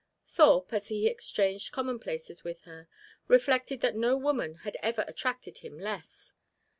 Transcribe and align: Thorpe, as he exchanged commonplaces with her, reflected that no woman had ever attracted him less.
Thorpe, 0.25 0.73
as 0.73 0.87
he 0.87 1.05
exchanged 1.07 1.71
commonplaces 1.71 2.43
with 2.43 2.61
her, 2.61 2.89
reflected 3.27 3.81
that 3.81 3.93
no 3.95 4.17
woman 4.17 4.55
had 4.65 4.75
ever 4.81 5.05
attracted 5.07 5.59
him 5.59 5.77
less. 5.77 6.33